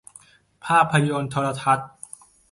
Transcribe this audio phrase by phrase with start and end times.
[0.65, 1.91] ภาพยนตร์โทรทัศน์